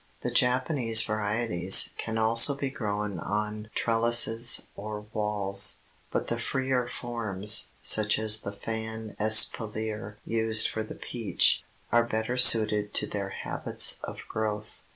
The 0.21 0.31
Japanese 0.31 1.03
varieties 1.03 1.91
can 1.95 2.17
also 2.17 2.55
be 2.55 2.71
grown 2.71 3.19
on 3.19 3.69
trellises 3.75 4.63
or 4.75 5.01
walls, 5.13 5.77
but 6.09 6.25
the 6.25 6.39
freer 6.39 6.87
forms, 6.87 7.67
such 7.83 8.17
as 8.17 8.41
the 8.41 8.51
fan 8.51 9.15
espalier 9.19 10.17
used 10.25 10.67
for 10.69 10.81
the 10.81 10.95
peach, 10.95 11.63
are 11.91 12.01
better 12.03 12.35
suited 12.35 12.95
to 12.95 13.05
their 13.05 13.29
habits 13.29 13.99
of 14.03 14.21
growth. 14.27 14.81